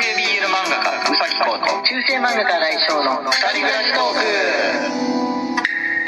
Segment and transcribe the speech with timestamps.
[0.00, 4.20] 性 BL 漫画家うさぎこと中世漫画家来翔の二人暮らしトーク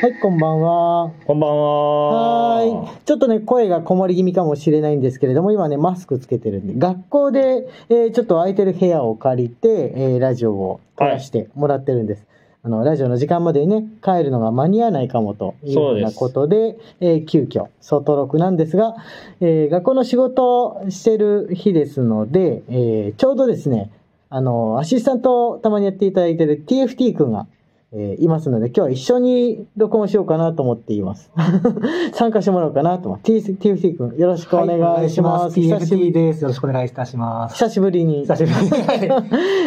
[0.02, 1.12] はい、こんばんは。
[1.26, 2.56] こんばんは。
[2.56, 2.70] はい。
[3.04, 12.26] ちょっとね、声がこもり気味かもしれないんですけれども、今ね、マスクつけてるんで、学校で、えーちょっと空いてる部屋を借りて、えーラジオを撮らせてもらってるんです。
[12.64, 18.94] あの、ラジオの時間までにね、帰るのが間に合わないかもというようなことで、えー急遽、外録なんですが、
[19.40, 23.90] えー学校の仕事をしてる日ですので、えーちょうどですね、
[24.30, 27.48] あの、アシスタントをたまにやっていただいてる TFT 君が、
[27.94, 31.32] えーいますので、今日は一緒に録音しようかなと思っています。
[32.14, 33.32] 参加してもらおうかなと思って。
[33.32, 35.58] TFT 君、よろしくお願いします。
[35.58, 36.42] はいお願いし久しぶ TFT りです。
[36.42, 37.56] よろしくお願いいたします。
[37.56, 38.20] 久しぶりに。
[38.20, 39.08] 久しぶりに。
[39.08, 39.22] は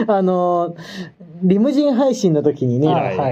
[0.15, 0.75] あの、
[1.45, 3.31] リムジン配信の時にね、はは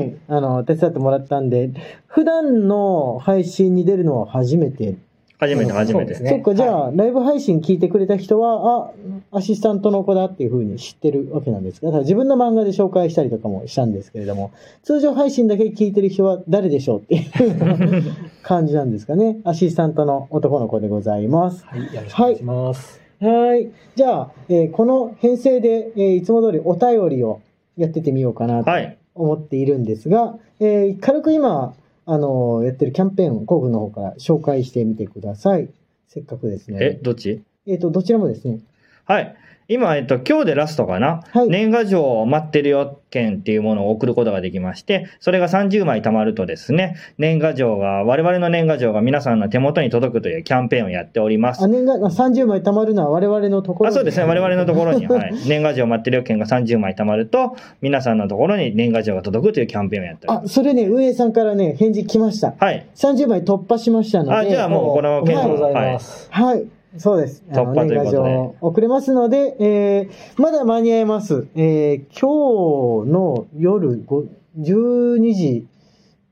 [0.00, 1.70] いい、あの、手伝ってもらったんで、
[2.06, 4.96] 普段の配信に出るのは初めて。
[5.38, 6.04] 初めて初めて。
[6.04, 8.90] そうですねそっか、じゃあ、ライブ配信聞いてくれた人は、
[9.32, 14.50] あ、アシスタントの子だっていう風に知ってるわけなんですが、自分の漫画で紹介したりとかもしたんですけれども、
[14.82, 18.02] 通常配信だけ聞いてる人は誰でしょうっていう
[18.44, 19.38] 感じなんですかね？
[19.44, 21.64] アシスタントの男の子でございます。
[21.74, 21.78] い。
[21.94, 23.00] よろしくお願いします。
[23.20, 23.70] はい。
[23.96, 27.40] じゃあ、えーこの編成で、えーいつも通りお便りを
[27.76, 31.74] やってってみようかなとはい思っているんですが、えー軽く今、
[32.06, 35.68] あのーやってるキャンペーンを、工具の方から紹介してみてください。
[36.08, 36.78] せっかくですね。
[36.80, 37.42] え、どっち？
[37.66, 38.60] えっ、と、どちらもですね。
[39.06, 39.36] はい。
[39.66, 41.22] 今、えっと、今日でラストかな？
[41.32, 51.66] はい年賀状を待ってるよ券っていうものを送ることができまして、それが30枚貯まるとですね、年賀状が、我々の年賀状が皆さんの手元に届くというキャンペーンをやっておりますあ、。
[51.66, 54.24] 年賀、あ30枚貯まるのは我々のところあそうですね。
[54.24, 55.34] 我々のところに、はい。
[55.48, 60.54] 年賀状待ってるよ券が30枚貯まると、皆さんのところに年賀状が届くというキャンペーンをやっておりあ、ます。
[60.54, 62.54] それね、運営さんからね、返事来ました。
[62.58, 62.86] はい。
[62.94, 64.32] 30枚突破しましたので。
[64.32, 66.00] あ、じゃあもうこの件は、ありがとうございはいま。
[66.00, 66.28] す。
[66.30, 66.64] はい。
[66.98, 67.42] そうです。
[67.50, 71.48] 突破ということで年賀状を送れますので、えー、まだ間に合います。
[71.56, 74.24] えー、今日の夜ご
[74.58, 75.66] 12時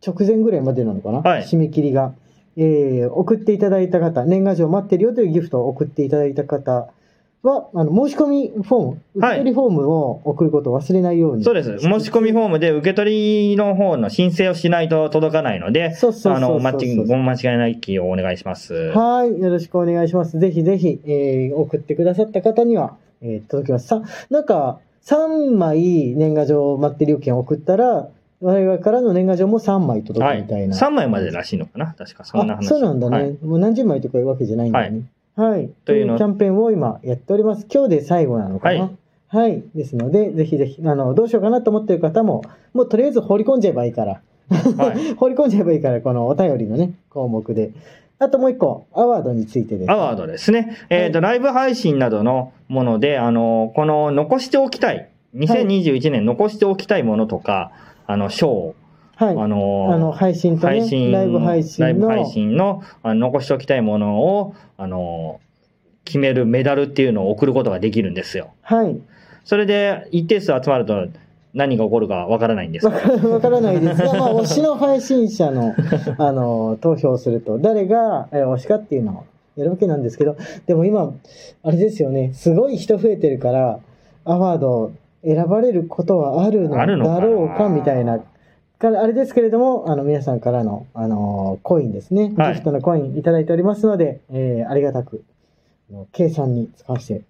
[0.07, 2.15] 直前ぐらいまでなのかな、はい締め切りが。
[2.57, 6.89] えー、送っていただいた方、年賀状待ってるよというギフトを送っていただいた方
[7.43, 11.45] は、あの、申し込みフォーム、受け取りフォームを送ることを忘れないように。
[11.45, 11.79] そうです。
[11.81, 18.75] 申し込みフォームで受け取りの方の申請をしないと届かないので、そうそうそうそうあの、間違ご間違いないきをお願いします。
[18.75, 19.41] はい。
[19.41, 20.39] よろしくお願いします。
[20.39, 23.89] ぜひぜひ、えー送ってくださった方には、えー届きます。
[23.89, 28.09] さ、なんか、3枚年賀状待ってる料金を送ったら、
[28.41, 30.39] 我々からの年賀状も3枚届はい。
[30.39, 30.77] くみたいな。
[30.77, 31.95] 3枚までらしいのかな？
[31.99, 32.69] 確かそんなあ、話。
[32.69, 34.99] そうなんだね、はいもう何十枚とかいうわけじゃないんだよね。
[34.99, 35.07] はい。
[35.37, 35.43] と
[35.87, 37.67] というのいうキャンペーンを今やっております。
[37.73, 38.81] 今日で最後なのかな。
[38.81, 38.97] はい
[39.33, 39.63] はい。
[39.75, 42.43] ですので、ぜひぜひ、あの、どうしようかなと思ってる方も、
[42.75, 44.21] もうとりあえず放り込んじゃえばいいから。
[44.77, 47.71] はい 放り込んじゃえばいいから、このお便りのね、項目で。
[48.19, 49.91] あともう一個、アワードについてです。
[49.91, 50.77] アワードですね。
[50.91, 57.73] えっ、と、ライブ配信などのもので、あの、この残しておきたい、2021年残しておきたいものとか、
[58.07, 58.75] あの、賞を、
[59.17, 59.37] はい。
[59.37, 65.41] あの、あの、配信とね、配信、ライブ配信の、ライブ配信のあの残しておきたいものを、あの、
[66.05, 68.53] 決めるメダルっていうのを送ることができるんですよ。
[68.63, 68.99] はい。
[69.45, 71.09] それで一定数集まると
[71.55, 72.93] 何が起こるかわからないんですわ
[73.41, 75.75] からないですが、まあ、推しの配信者の、
[76.19, 79.25] あの、投票すると、誰がえー推しかっていうのを
[79.57, 80.37] やるわけなんですけど、
[80.67, 81.13] でも今、
[81.63, 83.79] あれですよね、すごい人増えてるから、
[84.25, 84.93] アワード
[85.25, 88.21] 選ばれることはあるのだろうか、みたいな。
[88.83, 92.35] からあれですけれども、あの、皆さんからの、あの、コインですね。
[92.37, 95.25] はいギフトのコインいただいておりますので、えーありがたく、
[95.91, 97.23] あの計算に使わせて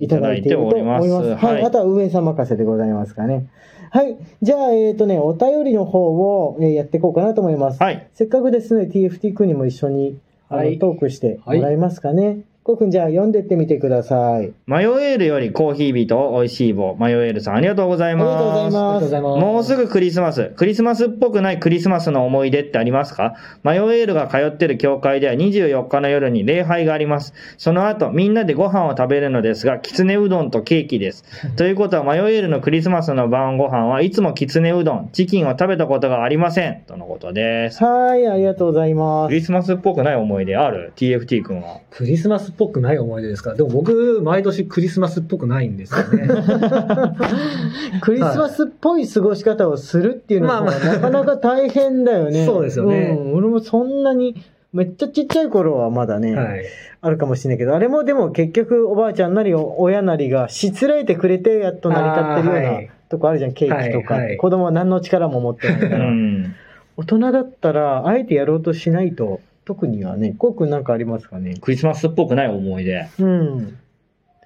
[0.00, 1.06] いただいていると思います。
[1.06, 1.54] いただいておりますはい。
[1.54, 3.48] はいあとは運営さん任せでございますかね。
[3.90, 4.18] はい。
[4.42, 7.82] じゃあ、えっ、とね、お便りの方を、えーやっていこうかなと思います。
[7.82, 8.06] はい。
[8.12, 10.18] せっかくですね、TFT 君にも一緒に、
[10.50, 12.40] あのはいトークしてもらえますかね。
[12.68, 14.52] こうくん、じゃあ読んでってみてください。
[14.66, 16.96] マヨエールよりコーヒー人美味しい棒。
[16.96, 18.76] マヨエールさんありがとうございありがとうございます。
[18.76, 19.40] ありがとうございます。
[19.40, 20.52] もうすぐクリスマス。
[20.54, 23.36] クリスマスっぽくないクリスマスの思い出ってありますか？
[23.62, 27.32] マヨエールが通ってる教会では24日の夜に礼拝があります。
[27.56, 31.24] その後、みんなでご飯を食べるのですが、きつねうどんとケーキです。
[31.56, 36.82] ということは、マヨエールのクリスマスの晩ご飯はいつもきつねうどん、チキンを食べたことがありません。
[36.86, 37.82] とのことです。
[37.82, 39.28] はい、ありがとうございます。
[39.28, 41.80] クリスマスっぽくない思い出ある ?TFT 君は。
[41.90, 46.28] クリスマスっぽくない思い出ですかでも僕、毎年クリスマスっぽくないんですよね。
[48.02, 52.44] クリスマスっぽい過ごし方をするっていうのは、まあまあなかなか大変だよね。
[52.44, 54.34] そうですよねうん、俺もそんなに、
[54.72, 56.64] めっちゃちっちゃい頃はまだね、はい。
[57.00, 64.14] あるかもしれないけど、あれもでも結局おばあちゃんなり親なりがしつらえてくれてやっと成り立ってるようなはいとこあるじゃん、ケーキとか。
[64.14, 65.98] はいはい子供は何の力も持ってないかうら。
[66.10, 66.54] ん。
[66.96, 71.56] 大人だったら、あえてやろうとしないと、特にはね、こうくんなんかありますかね？
[71.60, 73.06] クリスマスっぽくない思い出。
[73.18, 73.76] うん。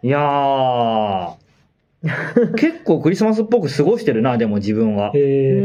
[0.02, 1.34] いやー、
[2.58, 5.12] 結構クリスマスっぽく過ごしてるな、でも自分は。
[5.14, 5.60] うえ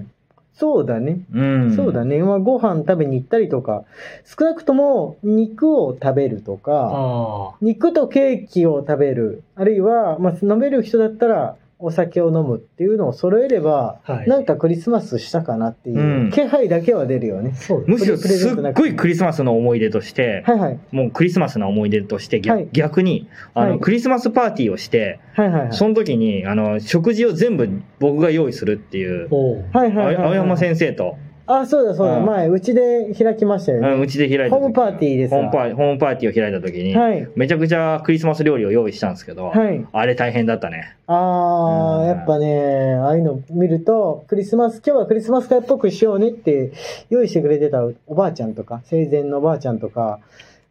[0.00, 0.10] ん。
[0.54, 1.20] そうだね。
[1.32, 1.72] うん。
[1.76, 2.20] そうだね。
[2.24, 3.84] まあ、ご飯食べに行ったりとか、
[4.24, 17.74] 少なくとも肉を食べるとか、あ肉とケーキを食べる、あるいは、まあ、飲める人だったら、お酒を飲むっていうのを揃えれば、はいなんかクリスマスしたかなっていううん気配だけは出るよねうです。
[17.86, 20.78] むしろすっごいクリスマスの思い出として、はいはい。
[20.92, 25.72] もうクリスマスの思い出として逆,、はい逆にあの、はいクリスマスパーティーをして、はいはいはい。
[25.72, 29.28] その時にあの食事を全部僕が用意するっていう
[29.72, 30.26] はいはいはいはい。
[30.28, 31.16] 青山先生と、
[31.58, 32.18] あ、そうだそうだ。
[32.18, 34.04] うん前、うちで開きましたようんね。
[34.04, 37.28] うちで開いた時ホームパーティーですわホームパーホームパーティーを開いた時に、はい。
[37.34, 39.84] めちゃくちゃクリスマス料理を用意したんですけど、はい。
[39.92, 40.96] あれ大変だったね。
[41.06, 46.72] あー、うんやっぱね、ああいうの見ると、クリスマス、今日はクリスマス会っぽくしようねって
[47.08, 50.20] 用意してくれてたおばあちゃんとか、生前のおばあちゃんとか、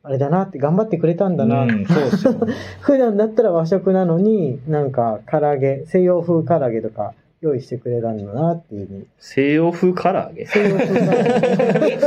[0.01, 1.63] あれだなって頑張ってくれたんだな。
[1.63, 2.35] うん、そうっすよ。
[2.79, 9.07] 普段だったら和食なのに、なんか唐揚げ、西洋風唐揚げとか用意してくれたんだなっていうふうに。
[9.17, 10.45] 西洋風唐揚げ？
[10.45, 11.11] 西洋風唐揚
[11.79, 11.97] げ。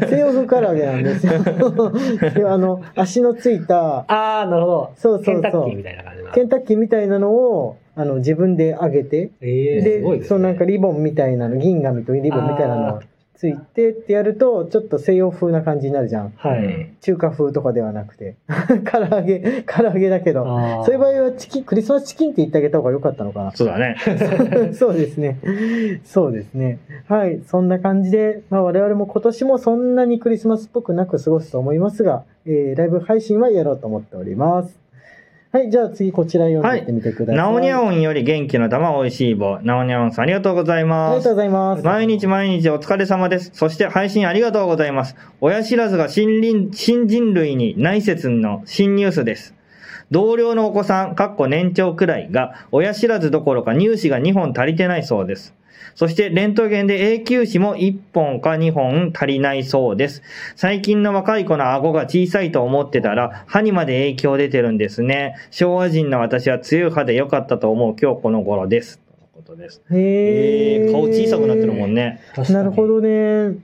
[0.08, 1.32] 西洋風唐揚げなんですよ。
[2.34, 4.90] であの、足のついた、ああ、なるほど。
[4.96, 6.30] そうそうそうケンタッキーみたいな感じな。
[6.32, 10.28] ケンタッキーみたいなのを、あの、自分で揚げて、ええで、すごいですね。
[10.28, 13.00] そのなんかリボンみたいなの、銀紙とリボンみたいなの
[13.40, 16.34] ついてってやると、ちょっと西洋風な感じになるじゃん。
[16.36, 16.58] はい。
[16.58, 18.36] うん中華風とかではなくて。
[18.92, 20.44] 唐揚げ、唐揚げだけど。
[20.84, 23.52] そういう場合はチキン、クリスマスチキンって言ってあげた方が良かったのかな。
[23.52, 23.96] そうだね。
[24.76, 25.38] そうですね。
[26.04, 26.80] そうですね。
[27.08, 27.40] はい。
[27.46, 34.78] そんな感じで、まあ我々も今年もそんなにクリスマスっぽくなく過ごすと思いますが、えー、ライブ配信はやろうと思っております。
[35.52, 35.70] はい。
[35.70, 37.36] じゃあ次こちら読んでいってみてください。
[37.36, 39.58] ナオニャオンより元気の玉おいしい棒。
[39.62, 41.34] ナオニャオンさんありがとうございありますがとう。
[41.34, 41.84] ございます。
[41.84, 43.50] 毎日毎日お疲れ様です。
[43.52, 45.16] そして配信ありがとうございます。
[45.40, 49.54] 親知らずが新林新人類に内説の新ニュースです。
[50.12, 55.54] 同僚のお子さん、かっこ年長くらいが、親知らずどころか乳歯が2本足りてないそうです。
[55.94, 60.22] そして、レントゲンで永久歯も1本か2本足りないそうです。
[60.56, 65.36] 最近の若い子の顎が小さいと思ってたら、歯にまで影響出てるんですね。
[65.50, 68.98] 昭和人の私は強い歯で良かったと思う今日この頃です。
[68.98, 69.82] とのことです。
[69.90, 72.20] へーえー、顔小さくなってるもんね。
[72.50, 72.86] なるほ。
[72.86, 73.56] どね。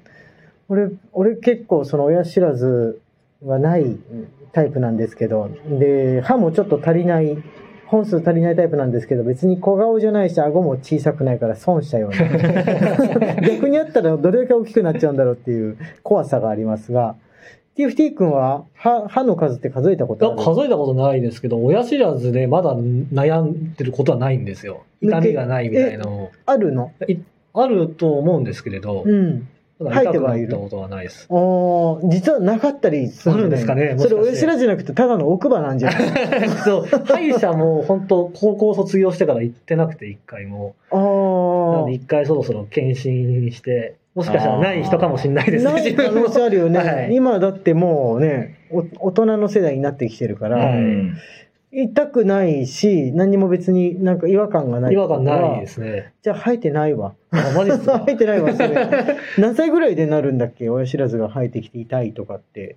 [0.69, 3.01] 俺、俺結構その親知らず
[3.45, 3.97] はない
[4.53, 7.37] タイプなんですけど、で、歯もちょっと足りない、
[7.87, 13.41] 本数足りないタイプなんですけど、別に小顔じゃないし、顎も小さくないから損したような。
[13.47, 17.15] 逆にあったらどれだけ大きくなっちゃうんだろうっていう怖さがありますが、
[17.77, 20.43] TFT 君は歯歯の数って数えたことある？
[20.43, 24.83] 数えたことないですけど、親知らずでまだ悩んでることはないんですよ。
[25.03, 26.31] 痛みがないみたいなのも。
[26.47, 26.91] あるの？
[27.07, 27.17] い
[27.55, 29.49] あると思うんですけれど、うん。
[29.79, 30.57] ただ生えてはいる。
[30.57, 31.29] ことはないです。
[31.29, 35.99] 実はなかったりするんですかねそれ親知らずじゃなくてただの奥歯なんじゃな
[36.45, 36.49] い？
[36.65, 40.75] そう、歯医者も本当高校卒業してから行ってなくて、一回も。
[40.91, 47.15] あなあので一回そろそろ検診して、もしかしたらない人かもしれないですね、ない可能性あるよね、はい。
[47.15, 51.15] 今だってもうねお大人の世代になってきてるから、うん
[51.79, 54.95] 痛くないし何も別になんか違和感がない。
[54.95, 56.13] 違和感ないですね。
[56.23, 57.15] じゃあ生えてないわ。
[57.31, 57.99] あ、マジですか？
[58.07, 58.69] 生えてないわそれ。
[59.39, 60.71] 何歳ぐらいでなるんだっけ？
[60.71, 62.77] 親知らずが生えてきて痛いとかって。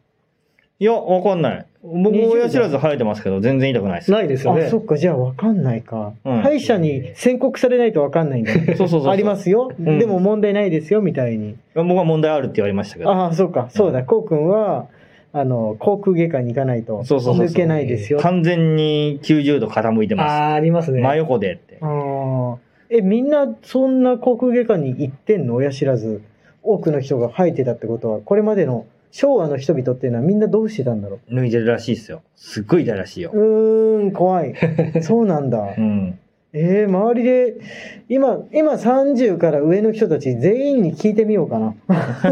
[0.81, 1.65] いや、わかんない。
[1.83, 4.11] 僕、20親知らず生えてますけど、全然痛くないです。
[4.11, 4.65] ないですよね。
[4.65, 6.41] あそっかじゃあ分かんないか、うん。
[6.41, 9.11] 歯医者に宣告されないと分かんないんだ そうそうそうそう。
[9.11, 9.99] ありますよ、ん。
[9.99, 11.55] でも問題ないですよみたいに。
[11.75, 13.11] 僕は問題あるって言われましたけど。
[13.11, 13.67] ああそうか。
[13.71, 14.03] そうだ。
[14.03, 14.87] こうくんは
[15.31, 20.91] あの口腔外科に行かないとそうそうそうそう抜けないですよ完全に90度傾いてまあー、ありますす。
[20.91, 21.01] ね。
[21.01, 21.79] 真横でって。
[22.89, 25.55] え、みんなそんな口腔外科に行ってんの？
[25.55, 26.21] 親知らず。
[26.61, 32.21] 多くの人が生えてたってことは、これまでの昭和の人々っていうのはみんなどうしてたんだろ抜いてるらしいですよ。
[32.35, 33.37] すっごい痛いらしいよう。。
[33.37, 34.53] うーん、怖い。
[35.01, 35.81] そうなんだう。
[35.81, 36.19] ん。
[36.51, 37.53] えー、周りで、
[38.09, 41.75] 今、今30から上の人たち全員に聞いてみようかな。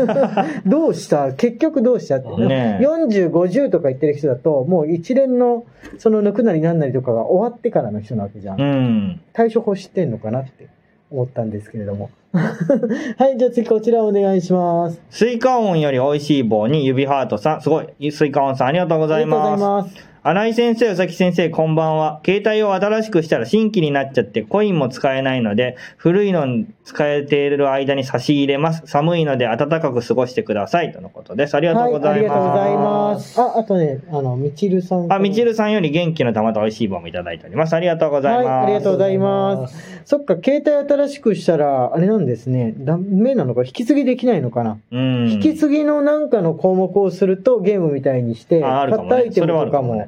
[0.66, 1.34] どうした？
[1.34, 2.28] 結局どうしたって。
[2.48, 5.66] ねえ40、50とか言ってる人だと、もう一連の、
[6.00, 8.62] その抜くなりなんなりとかが終わってからの人なわけじゃん。
[8.62, 9.22] うん。
[9.34, 10.68] 対処法知ってんのかなって
[11.12, 12.10] 思ったんですけれども。
[12.34, 15.00] はい、じゃあ次こちらお願いします。
[15.12, 18.12] スイカ音より美味しい棒に指ハートさん、すごい。
[18.12, 20.17] スイカ音さんありがとうございありがとうございます。
[20.28, 22.20] 新井先生、宇崎先生、こんばんは。
[22.26, 28.82] 携帯を新しくしたら新規になっちゃってコインも使えないので、古いのに使えている間に差し入れます。
[28.88, 30.92] 寒いので暖かく過ごしてください。
[30.92, 31.56] とのことです。
[31.56, 32.28] ありがとうございます。
[32.28, 33.42] はい、ありがとうございます。
[33.42, 35.14] あ、あとね、あの、みちるさん。
[35.14, 37.74] あ、みちるさんより元気の玉と美味しい棒もいただいております。
[37.74, 38.46] ありがとうございます。
[38.48, 40.02] はい、ありがとうございます。
[40.04, 42.74] そっか、携帯新しくしたら、あれなんですね。
[42.80, 45.32] ダメなのか引き継ぎできないのかな、うん。
[45.32, 50.08] 引き継ぎのなんかの項目をするとゲームみたいにして、ああるかもね買ったアイテムとかも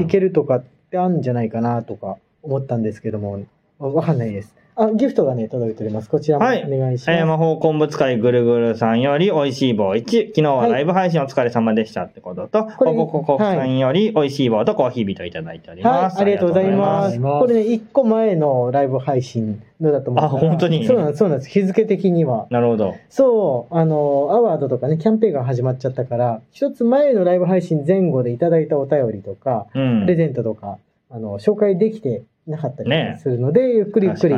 [0.00, 3.44] いけるとかってあるんじゃないかなとか思ったんですけども、
[3.78, 4.54] わかんないです。
[4.82, 6.08] あ、ギフトがね、届いております。
[6.08, 6.62] こちらもおはい。
[6.68, 7.18] 願いします。
[7.18, 10.28] えー魔法昆布使いぐるぐるさんより、美味しい棒1。
[10.28, 16.16] 昨日はライブ配信お疲れ様でしたってことと、これココココフさんより、美味しい棒とコーヒービトいただいております。
[16.16, 17.20] はい、ありがとうございます。
[17.20, 20.24] これね、1個前のライブ配信のだと思う。
[20.24, 20.86] あ本当に？
[20.86, 21.50] そうなんです、そうなんです。
[21.50, 22.46] 日付的には。
[22.50, 22.94] なるほど。
[23.10, 30.00] そう、あの、アワードとかね、キャンペーンが始まっちゃったから、一つ前のライブ配信前後でいただいたお便りとか、うん。
[30.02, 30.78] プレゼントとか、
[31.10, 34.34] あの、紹介できてなかったりねするので、ゆっくりゆっくり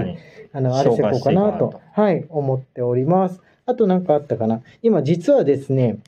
[0.52, 3.40] あの、あれしていこうかなと、はい、思っております。
[3.64, 5.98] あとなんかあったかな今実はですね、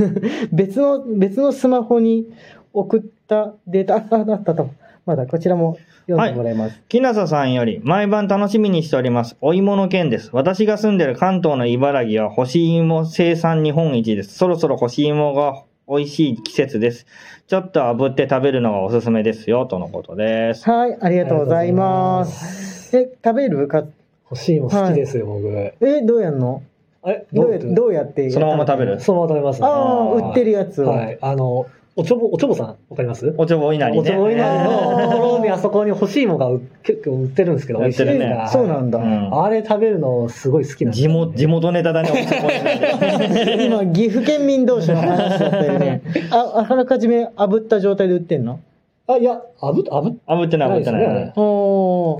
[0.52, 2.32] 別の、別のスマホに
[2.72, 4.70] 送ったデータ、あ、ったと。
[5.06, 6.80] まだこちらも読んでもらいます。
[6.88, 9.36] きなささんより、毎晩楽しみにしております。
[9.42, 10.30] お芋の件です。
[10.32, 14.34] 私が住んでる関東の茨城は干し芋生産日本一です。
[14.34, 17.06] そろそろ干し芋が美味しい季節です。
[17.46, 20.68] ちょっと炙って食べるのがおすすめですよ、とのことです。
[20.70, 22.96] はい、ありがとうございます。
[22.96, 23.84] え、食べるか、
[24.30, 25.46] 欲しいも好きですよ、僕。
[25.82, 26.62] え、どうやんの？
[27.06, 29.66] え、どうやどうどうやってそのまま食べるそのまま食べますね。
[29.66, 30.88] ああ、売ってるやつを。
[30.88, 31.18] はい。
[31.20, 33.32] あの、おちょぼ、おちょぼさん、わかります？
[33.38, 34.00] おちょぼいなりね。
[34.00, 38.98] おちょぼいなりのところにあそこに欲しいものがう結構売ってるんですけど、美味しい売ってるねはいそうなんだ。
[38.98, 43.66] うんあれ食べるのすごい好きなんですね元、地元ネタだね、おちょぼいなり。
[43.66, 46.02] 今、岐阜県民同士の話だったよね。
[46.30, 48.58] あ、あらかじめ炙った状態で売ってんの？
[49.06, 51.32] あ、いや、あぶ、あぶ、炙ってない、炙ってなない。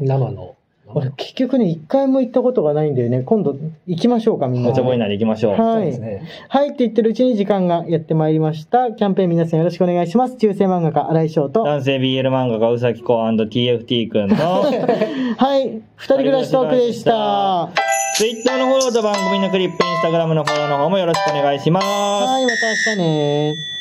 [0.06, 0.53] 生の。
[0.94, 3.22] 俺、結局ね、一回も行ったことがないんだよね。
[3.22, 4.72] 今度、行きましょうか、みんなで。
[4.72, 5.52] おちょぼいなり行きましょう。
[5.52, 5.98] はいそうです。
[6.00, 6.22] ね。
[6.48, 8.92] はいって言ってるうちに時間がやってまいりました。
[8.92, 10.36] キャンペーン皆さんよろしくお願いします。
[10.36, 11.62] 中世漫画家、荒井翔と。
[11.62, 14.36] は男性 BL 漫画家うさきこ &TFT くんの、
[15.58, 15.82] い。
[15.96, 17.70] 二人暮らしトークでした。
[18.16, 21.84] Twitter のフォローと番組のクリップ、Instagram のフォローの方もよろしくお願いします。
[21.84, 23.73] はい、また明日ね